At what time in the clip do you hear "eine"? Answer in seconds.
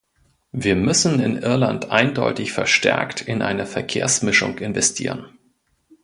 3.43-3.67